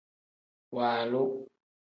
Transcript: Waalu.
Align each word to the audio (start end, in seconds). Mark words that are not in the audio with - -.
Waalu. 0.75 1.23